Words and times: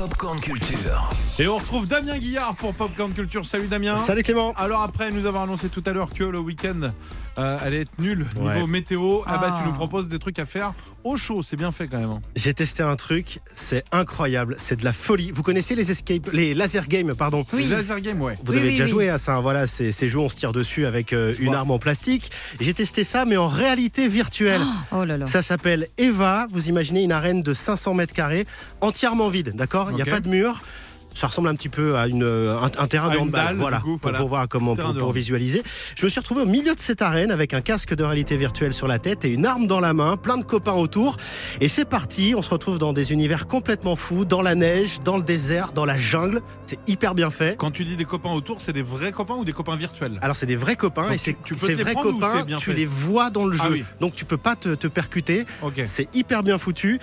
Popcorn 0.00 0.40
Culture. 0.40 1.10
Et 1.38 1.46
on 1.46 1.58
retrouve 1.58 1.86
Damien 1.86 2.16
Guillard 2.16 2.54
pour 2.56 2.72
Popcorn 2.72 3.12
Culture. 3.12 3.44
Salut 3.44 3.66
Damien. 3.66 3.98
Salut 3.98 4.22
Clément. 4.22 4.54
Alors 4.56 4.80
après, 4.80 5.10
nous 5.10 5.26
avons 5.26 5.42
annoncé 5.42 5.68
tout 5.68 5.82
à 5.84 5.92
l'heure 5.92 6.08
que 6.08 6.24
le 6.24 6.38
week-end 6.38 6.92
euh, 7.40 7.58
allait 7.60 7.80
être 7.82 7.92
nul 7.98 8.26
Ouais. 8.38 8.54
niveau 8.54 8.66
météo. 8.66 9.20
Ah. 9.26 9.38
bah 9.38 9.54
Ah. 9.56 9.60
tu 9.62 9.68
nous 9.68 9.74
proposes 9.74 10.08
des 10.08 10.18
trucs 10.18 10.38
à 10.38 10.46
faire 10.46 10.72
au 11.02 11.16
chaud, 11.16 11.42
c'est 11.42 11.56
bien 11.56 11.72
fait 11.72 11.88
quand 11.88 11.98
même. 11.98 12.10
hein. 12.10 12.20
J'ai 12.36 12.52
testé 12.52 12.82
un 12.82 12.94
truc, 12.94 13.38
c'est 13.54 13.84
incroyable, 13.90 14.56
c'est 14.58 14.78
de 14.78 14.84
la 14.84 14.92
folie. 14.92 15.30
Vous 15.32 15.42
connaissez 15.42 15.74
les 15.74 15.90
escape, 15.90 16.28
les 16.32 16.52
laser 16.52 16.86
games, 16.88 17.14
pardon? 17.14 17.46
Oui. 17.54 17.62
Les 17.64 17.68
laser 17.70 18.00
game, 18.00 18.20
ouais. 18.20 18.34
Vous 18.44 18.52
Oui, 18.52 18.58
avez 18.58 18.66
oui, 18.68 18.72
déjà 18.74 18.84
oui. 18.84 18.90
joué 18.90 19.08
à 19.08 19.16
ça, 19.16 19.36
hein, 19.36 19.40
voilà, 19.40 19.66
c'est 19.66 19.92
ces 19.92 20.10
jeux 20.10 20.18
où 20.18 20.22
on 20.24 20.28
se 20.28 20.36
tire 20.36 20.52
dessus 20.52 20.84
avec 20.84 21.14
euh, 21.14 21.34
une 21.38 21.46
vois. 21.48 21.56
arme 21.58 21.70
en 21.70 21.78
plastique. 21.78 22.30
J'ai 22.60 22.74
testé 22.74 23.04
ça, 23.04 23.24
mais 23.24 23.38
en 23.38 23.48
réalité 23.48 24.08
virtuelle. 24.08 24.60
Oh 24.92 25.04
là 25.06 25.16
là. 25.16 25.24
Ça 25.26 25.40
s'appelle 25.40 25.88
Eva. 25.96 26.46
Vous 26.50 26.68
imaginez 26.68 27.02
une 27.02 27.12
arène 27.12 27.40
de 27.42 27.54
500 27.54 27.94
mètres 27.94 28.12
carrés, 28.14 28.46
entièrement 28.82 29.28
vide, 29.30 29.52
d'accord? 29.54 29.88
Il 29.90 29.96
n'y 29.96 30.02
a 30.02 30.06
pas 30.06 30.20
de 30.20 30.28
mur. 30.28 30.60
Ça 31.12 31.26
ressemble 31.26 31.48
un 31.48 31.54
petit 31.54 31.68
peu 31.68 31.96
à 31.96 32.06
une, 32.06 32.22
euh, 32.22 32.56
un, 32.58 32.70
un 32.78 32.86
terrain 32.86 33.10
À 33.10 33.14
de 33.14 33.18
handball, 33.18 33.56
voilà, 33.56 33.80
coup, 33.80 33.92
pour, 33.98 33.98
voilà. 34.02 34.18
pour 34.18 34.28
voir 34.28 34.48
comment 34.48 34.76
pour, 34.76 35.12
visualiser. 35.12 35.62
Je 35.96 36.04
me 36.04 36.10
suis 36.10 36.20
retrouvé 36.20 36.42
au 36.42 36.46
milieu 36.46 36.74
de 36.74 36.78
cette 36.78 37.02
arène 37.02 37.30
avec 37.30 37.52
un 37.52 37.60
casque 37.60 37.94
de 37.94 38.04
réalité 38.04 38.36
virtuelle 38.36 38.72
sur 38.72 38.86
la 38.86 38.98
tête 38.98 39.24
et 39.24 39.28
une 39.32 39.44
arme 39.44 39.66
dans 39.66 39.80
la 39.80 39.92
main, 39.92 40.16
plein 40.16 40.38
de 40.38 40.44
copains 40.44 40.72
autour. 40.72 41.16
Et 41.60 41.68
c'est 41.68 41.84
parti, 41.84 42.34
on 42.36 42.42
se 42.42 42.50
retrouve 42.50 42.78
dans 42.78 42.92
des 42.92 43.12
univers 43.12 43.46
complètement 43.48 43.96
fous, 43.96 44.24
dans 44.24 44.40
la 44.40 44.54
neige, 44.54 45.00
dans 45.04 45.16
le 45.16 45.22
désert, 45.22 45.72
dans 45.72 45.84
la 45.84 45.98
jungle. 45.98 46.40
C'est 46.62 46.78
hyper 46.88 47.14
bien 47.14 47.30
fait. 47.30 47.56
Quand 47.58 47.70
tu 47.72 47.84
dis 47.84 47.96
des 47.96 48.04
copains 48.04 48.30
autour, 48.32 48.60
c'est 48.60 48.72
des 48.72 48.82
vrais 48.82 49.12
copains 49.12 49.34
ou 49.34 49.44
des 49.44 49.52
copains 49.52 49.76
virtuels? 49.76 50.18
Alors 50.22 50.36
c'est 50.36 50.46
des 50.46 50.56
vrais 50.56 50.76
copains 50.76 51.06
Donc 51.06 51.12
et 51.14 51.18
c'est 51.18 51.32
tu- 51.32 51.54
tu 51.54 51.54
peux 51.54 51.66
ces 51.66 51.74
vrais 51.74 51.94
copains, 51.94 52.44
tu 52.58 52.70
fait? 52.70 52.72
les 52.72 52.86
vois 52.86 53.30
dans 53.30 53.46
le 53.46 53.56
jeu. 53.56 53.62
Ah 53.64 53.70
oui. 53.70 53.84
Donc 54.00 54.14
tu 54.14 54.24
peux 54.24 54.36
pas 54.36 54.54
te, 54.56 54.74
te 54.74 54.86
percuter. 54.86 55.44
Ok. 55.62 55.82
C'est 55.86 56.08
hyper 56.14 56.42
bien 56.42 56.56
foutu. 56.58 56.98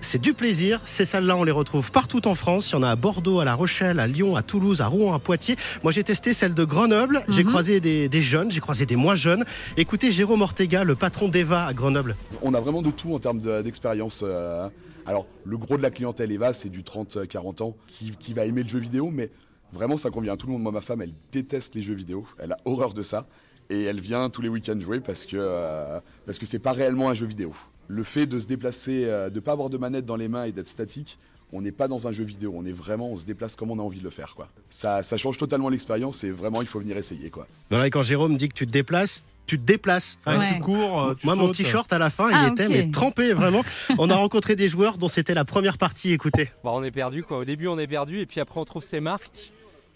C'est 0.00 0.20
du 0.20 0.32
plaisir. 0.32 0.80
Ces 0.84 1.04
salles-là, 1.04 1.36
on 1.36 1.44
les 1.44 1.50
retrouve 1.52 1.90
partout 1.90 2.26
en 2.28 2.34
France. 2.34 2.70
Il 2.70 2.74
y 2.74 2.76
en 2.76 2.82
a 2.82 2.90
à 2.90 2.96
Bordeaux, 2.96 3.40
à 3.40 3.44
La 3.44 3.54
Rochelle, 3.54 4.00
à 4.00 4.06
Lyon, 4.06 4.36
à 4.36 4.42
Toulouse, 4.42 4.80
à 4.80 4.86
Rouen, 4.86 5.12
à 5.12 5.18
Poitiers. 5.18 5.56
Moi, 5.82 5.92
j'ai 5.92 6.02
testé 6.04 6.32
celle 6.32 6.54
de 6.54 6.64
Grenoble. 6.64 7.24
J'ai 7.28 7.42
Mhm. 7.44 7.50
croisé 7.50 7.80
des, 7.80 8.08
des 8.08 8.22
jeunes, 8.22 8.50
j'ai 8.50 8.60
croisé 8.60 8.86
des 8.86 8.96
moins 8.96 9.16
jeunes. 9.16 9.44
Écoutez 9.76 10.10
Jérôme 10.12 10.40
Ortega, 10.40 10.84
le 10.84 10.94
patron 10.94 11.28
d'Eva 11.28 11.66
à 11.66 11.74
Grenoble. 11.74 12.16
On 12.42 12.54
a 12.54 12.60
vraiment 12.60 12.80
de 12.80 12.90
tout 12.90 13.12
en 13.14 13.18
termes 13.18 13.40
de- 13.40 13.60
d'expérience. 13.60 14.20
euh. 14.24 14.68
Alors, 15.04 15.26
le 15.44 15.56
gros 15.58 15.76
de 15.76 15.82
la 15.82 15.90
clientèle 15.90 16.30
Eva, 16.32 16.52
c'est 16.52 16.68
du 16.68 16.82
30-40 16.84 17.60
ans 17.60 17.74
qui, 17.86 18.12
qui 18.18 18.32
va 18.34 18.44
aimer 18.44 18.62
le 18.62 18.68
jeu 18.68 18.78
vidéo, 18.78 19.10
mais 19.12 19.30
vraiment, 19.72 19.96
ça 19.96 20.10
convient 20.10 20.34
à 20.34 20.36
tout 20.36 20.46
le 20.46 20.52
monde. 20.52 20.62
Moi, 20.62 20.72
ma 20.72 20.80
femme, 20.80 21.02
elle 21.02 21.14
déteste 21.32 21.74
les 21.74 21.82
jeux 21.82 21.94
vidéo. 21.94 22.24
Elle 22.38 22.52
a 22.52 22.56
horreur 22.64 22.94
de 22.94 23.02
ça. 23.02 23.26
Et 23.70 23.82
elle 23.84 24.00
vient 24.00 24.30
tous 24.30 24.40
les 24.42 24.48
week-ends 24.48 24.78
jouer 24.80 25.00
parce 25.00 25.26
que 25.26 25.36
euh, 25.38 26.00
parce 26.24 26.38
que 26.38 26.46
c'est 26.46 26.58
pas 26.58 26.72
réellement 26.72 27.10
un 27.10 27.14
jeu 27.14 27.26
vidéo. 27.26 27.52
Le 27.88 28.04
fait 28.04 28.26
de 28.26 28.38
se 28.38 28.46
déplacer, 28.46 29.02
euh, 29.06 29.30
de 29.30 29.40
pas 29.40 29.52
avoir 29.52 29.70
de 29.70 29.78
manette 29.78 30.04
dans 30.04 30.16
les 30.16 30.28
mains 30.28 30.44
et 30.44 30.52
d'être 30.52 30.68
statique, 30.68 31.18
on 31.52 31.62
n'est 31.62 31.72
pas 31.72 31.88
dans 31.88 32.06
un 32.06 32.12
jeu 32.12 32.24
vidéo. 32.24 32.52
On 32.54 32.66
est 32.66 32.72
vraiment, 32.72 33.08
on 33.10 33.16
se 33.16 33.24
déplace 33.24 33.56
comme 33.56 33.70
on 33.70 33.78
a 33.78 33.82
envie 33.82 33.98
de 34.00 34.04
le 34.04 34.10
faire, 34.10 34.34
quoi. 34.34 34.48
Ça, 34.68 35.02
ça 35.02 35.16
change 35.16 35.38
totalement 35.38 35.70
l'expérience 35.70 36.22
et 36.22 36.30
vraiment, 36.30 36.60
il 36.60 36.68
faut 36.68 36.78
venir 36.78 36.96
essayer, 36.98 37.30
quoi. 37.30 37.46
Voilà, 37.70 37.86
et 37.86 37.90
quand 37.90 38.02
Jérôme 38.02 38.36
dit 38.36 38.48
que 38.50 38.54
tu 38.54 38.66
te 38.66 38.70
déplaces, 38.72 39.24
tu 39.46 39.58
te 39.58 39.64
déplaces. 39.64 40.18
Ouais, 40.26 40.36
Ouais. 40.36 40.54
Tu 40.56 40.60
cours, 40.60 41.02
euh, 41.02 41.14
tu 41.14 41.24
Moi, 41.24 41.34
mon 41.36 41.50
t-shirt 41.50 41.90
à 41.90 41.98
la 41.98 42.10
fin, 42.10 42.28
Ah, 42.30 42.44
il 42.48 42.52
était 42.52 42.66
ok. 42.66 42.70
mais 42.72 42.90
trempé 42.90 43.32
vraiment. 43.32 43.64
On 43.98 44.10
a 44.10 44.16
rencontré 44.16 44.54
des 44.56 44.68
joueurs 44.68 44.98
dont 44.98 45.08
c'était 45.08 45.32
la 45.32 45.46
première 45.46 45.78
partie. 45.78 46.12
Écoutez. 46.12 46.50
Bah, 46.62 46.70
on 46.74 46.84
est 46.84 46.90
perdu 46.90 47.22
quoi. 47.22 47.38
Au 47.38 47.44
début 47.46 47.66
on 47.68 47.78
est 47.78 47.86
perdu 47.86 48.20
et 48.20 48.26
puis 48.26 48.40
après 48.40 48.60
on 48.60 48.66
trouve 48.66 48.82
ses 48.84 49.00
marques. 49.00 49.52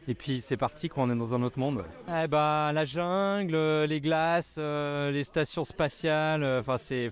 Et 0.08 0.14
puis 0.14 0.40
c'est 0.40 0.56
parti 0.56 0.88
quoi, 0.88 1.04
on 1.04 1.10
est 1.10 1.16
dans 1.18 1.34
un 1.34 1.42
autre 1.42 1.58
monde. 1.58 1.84
Eh 2.08 2.26
bah, 2.28 2.70
la 2.72 2.86
jungle, 2.86 3.54
euh, 3.54 3.86
les 3.86 4.00
glaces, 4.00 4.56
euh, 4.58 5.10
les 5.10 5.22
stations 5.22 5.66
spatiales, 5.66 6.42
euh, 6.42 6.60
enfin 6.60 6.78
c'est. 6.78 7.10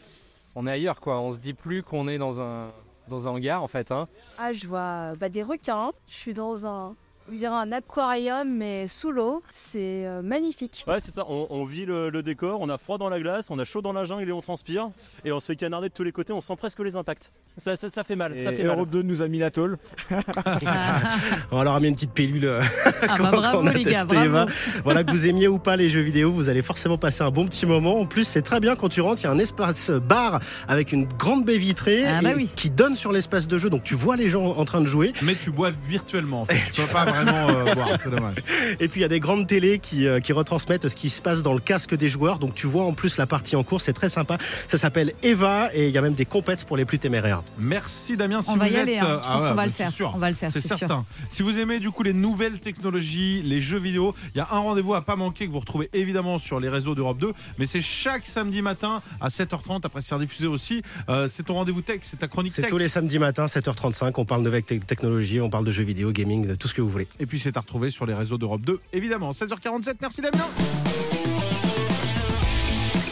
On 0.57 0.67
est 0.67 0.73
ailleurs 0.73 1.01
quoi, 1.01 1.21
on 1.21 1.31
se 1.33 1.39
dit 1.39 1.55
plus 1.55 1.83
qu'on 1.83 2.09
est 2.09 2.19
dans 2.19 2.41
un, 2.41 2.69
dans 3.09 3.29
un 3.29 3.33
hangar 3.33 3.63
en 3.63 3.69
fait. 3.69 3.93
Hein. 3.93 4.09
Ah, 4.39 4.53
je 4.53 4.67
vois 4.67 5.13
bah, 5.19 5.29
des 5.29 5.43
requins. 5.43 5.93
Je 6.09 6.15
suis 6.15 6.35
dans 6.35 6.67
un, 6.67 6.97
on 7.29 7.37
dirait 7.37 7.53
un 7.53 7.71
aquarium, 7.73 8.49
mais 8.49 8.89
sous 8.89 9.11
l'eau. 9.13 9.43
C'est 9.53 10.05
euh, 10.07 10.23
magnifique. 10.23 10.85
Ouais, 10.89 10.99
c'est 11.01 11.11
ça, 11.13 11.25
on, 11.29 11.47
on 11.51 11.65
vit 11.65 11.87
le, 11.87 12.11
le 12.11 12.23
décor, 12.23 12.61
on 12.61 12.69
a 12.69 12.79
froid 12.79 12.99
dans 12.99 13.09
la 13.09 13.21
glace, 13.21 13.49
on 13.51 13.59
a 13.59 13.65
chaud 13.65 13.83
dans 13.83 13.93
la 13.93 14.05
jungle 14.05 14.29
et 14.29 14.33
on 14.33 14.41
transpire, 14.41 14.89
et 15.25 15.31
on 15.33 15.39
se 15.41 15.47
fait 15.47 15.57
canarder 15.57 15.89
de 15.89 15.95
tous 15.95 16.03
les 16.03 16.13
côtés, 16.13 16.33
on 16.33 16.41
sent 16.41 16.57
presque 16.57 16.81
les 16.81 16.97
impacts. 16.97 17.33
Ça, 17.59 17.77
ça, 17.77 17.89
ça 17.91 18.05
fait 18.05 18.17
mal, 18.17 18.39
ça 18.39 18.53
fait 18.53 18.63
mal. 18.65 18.77
Europe 18.77 18.91
2 18.91 19.03
nous 19.03 19.23
a 19.23 19.29
mis 19.29 19.39
la 19.39 19.51
tôle. 19.51 19.77
On 21.53 21.63
leur 21.63 21.75
a 21.75 21.81
mis 21.81 21.89
une 21.89 21.95
petite 21.95 22.13
pilule. 22.13 22.45
euh, 22.45 22.63
Ah 23.09 23.15
quand 23.19 23.25
bah 23.25 23.31
bravo 23.33 23.59
on 23.63 23.67
a 23.67 23.73
les 23.73 23.83
gars, 23.85 24.05
testé 24.05 24.15
bravo. 24.15 24.25
Eva. 24.27 24.47
Voilà, 24.85 25.05
que 25.05 25.11
vous 25.11 25.27
aimiez 25.27 25.49
ou 25.49 25.59
pas 25.59 25.77
les 25.77 25.91
jeux 25.91 26.01
vidéo, 26.01 26.31
vous 26.33 26.49
allez 26.49 26.63
forcément 26.63 26.97
passer 26.97 27.23
un 27.23 27.31
bon 27.31 27.47
petit 27.47 27.67
moment. 27.67 27.99
En 28.01 28.07
plus, 28.07 28.25
c'est 28.25 28.43
très 28.43 28.61
bien 28.61 28.77
quand 28.77 28.89
tu 28.89 29.01
rentres, 29.01 29.21
il 29.23 29.25
y 29.25 29.27
a 29.27 29.31
un 29.33 29.39
espace 29.39 29.91
bar 29.91 30.41
avec 30.69 30.93
une 30.93 31.05
grande 31.07 31.45
baie 31.45 31.59
vitrée 31.59 32.05
Ah 32.07 32.21
bah 32.23 32.31
et- 32.31 32.35
oui. 32.35 32.49
qui 32.55 32.71
donne 32.71 32.97
sur 32.97 33.13
l'espace 33.13 33.49
de 33.49 33.59
jeu. 33.59 33.69
Donc 33.69 33.83
tu 33.83 33.95
vois 33.95 34.17
les 34.17 34.29
gens 34.29 34.45
en 34.47 34.65
train 34.65 34.81
de 34.81 34.87
jouer. 34.87 35.13
Mais 35.23 35.35
tu 35.35 35.51
bois 35.51 35.71
virtuellement 35.89 36.43
en 36.43 36.45
fait. 36.45 36.59
tu 36.73 36.81
peux 36.83 36.87
pas 36.93 37.05
vraiment 37.05 37.20
euh, 37.29 37.75
boire, 37.75 37.89
c'est 38.03 38.11
dommage. 38.11 38.37
Et 38.81 38.89
puis 38.89 39.01
il 39.01 39.03
y 39.03 39.05
a 39.05 39.09
des 39.09 39.21
grandes 39.21 39.47
télés 39.47 39.79
qui, 39.79 40.07
euh, 40.07 40.21
qui 40.21 40.33
retransmettent 40.33 40.89
ce 40.89 40.95
qui 40.97 41.11
se 41.11 41.21
passe 41.23 41.43
dans 41.43 41.53
le 41.55 41.61
casque 41.61 41.95
des 41.97 42.09
joueurs. 42.09 42.39
Donc 42.39 42.55
tu 42.55 42.67
vois 42.67 42.85
en 42.85 42.93
plus 42.93 43.17
la 43.17 43.27
partie 43.27 43.57
en 43.57 43.63
cours, 43.63 43.81
c'est 43.81 43.93
très 43.93 44.09
sympa. 44.09 44.39
Ça 44.69 44.79
s'appelle 44.79 45.13
Eva 45.23 45.71
et 45.75 45.87
il 45.89 45.93
y 45.93 45.99
a 45.99 46.03
même 46.03 46.15
des 46.15 46.25
compètes 46.25 46.65
pour 46.65 46.77
les 46.77 46.85
plus 46.85 46.99
téméraires. 46.99 47.43
Merci 47.59 48.17
Damien. 48.17 48.43
Si 48.43 48.51
On 48.51 48.57
va 48.57 48.67
vous 48.67 48.73
y 48.73 48.77
êtes, 48.77 48.83
aller, 48.83 48.99
hein. 48.99 49.05
euh, 49.07 49.17
je 49.17 49.23
ah 49.25 49.33
pense 49.33 49.43
ouais, 49.43 49.49
qu'on 49.49 49.49
va 49.49 49.55
bah, 49.55 49.67
le 49.67 49.71
c'est 49.73 49.77
faire. 49.85 49.93
sûr. 49.93 50.13
On 50.15 50.19
va 50.19 50.29
le 50.31 50.37
faire, 50.37 50.51
C'est 50.53 50.61
c'est 50.61 50.69
sûr. 50.69 50.79
certain. 50.79 51.05
Si 51.29 51.43
vous 51.43 51.59
aimez 51.59 51.79
du 51.81 51.91
coup 51.91 52.03
les 52.03 52.13
nouvelles 52.13 52.61
technologies, 52.61 53.43
les 53.45 53.61
jeux 53.61 53.79
vidéo, 53.79 54.15
il 54.35 54.39
y 54.39 54.41
a 54.41 54.49
un 54.51 54.59
rendez-vous 54.59 54.95
à 54.95 55.03
pas 55.03 55.17
manquer 55.17 55.47
que 55.47 55.53
vous 55.53 55.61
retrouvez 55.61 55.89
évidemment 55.93 56.39
sur 56.39 56.61
les 56.61 56.69
réseaux 56.69 56.95
d'Europe 56.95 57.19
2, 57.19 57.33
mais 57.59 57.67
c'est 57.67 57.81
chaque 57.83 58.27
samedi 58.27 58.63
matin 58.63 59.03
à 59.21 59.29
7h30 59.29 59.81
après 59.85 60.01
c'est 60.03 60.15
rediffusé 60.15 60.47
aussi. 60.47 60.83
Euh, 61.09 61.29
c'est 61.29 61.43
ton 61.45 61.55
rendez-vous 61.55 61.83
tech, 61.83 62.01
c'est 62.03 62.19
ta 62.19 62.29
chronique 62.29 62.53
C'est 62.53 62.63
tech. 62.63 62.71
tous 62.71 62.79
les 62.79 62.89
samedis 62.89 63.19
matins, 63.19 63.47
7h35. 63.47 64.13
On 64.17 64.25
parle 64.25 64.41
de 64.43 64.47
nouvelles 64.47 64.63
te- 64.65 64.75
technologies, 64.75 65.41
on 65.41 65.51
parle 65.51 65.65
de 65.65 65.71
jeux 65.71 65.85
vidéo, 65.85 66.11
gaming, 66.13 66.47
de 66.47 66.55
tout 66.55 66.69
ce 66.69 66.75
que 66.75 66.81
vous 66.83 66.91
voulez. 67.05 67.09
Et 67.21 67.27
puis 67.27 67.41
c'est 67.41 67.57
à 67.57 67.61
retrouver 67.61 67.91
sur 67.91 68.07
les 68.07 68.15
réseaux 68.15 68.39
d'Europe 68.39 68.63
2 68.63 68.81
évidemment. 68.93 69.33
16h47. 69.33 69.97
Merci 70.01 70.21
Damien. 70.21 70.45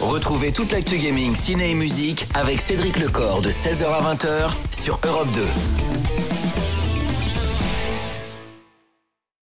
Retrouvez 0.01 0.53
toute 0.53 0.71
l'actu 0.71 0.97
gaming, 0.97 1.35
ciné 1.35 1.73
et 1.73 1.75
musique 1.75 2.27
avec 2.35 2.61
Cédric 2.61 2.99
Lecor 2.99 3.43
de 3.43 3.51
16h 3.51 3.85
à 3.85 4.15
20h 4.15 4.53
sur 4.71 5.01
Europe 5.05 5.29
2. 5.35 6.68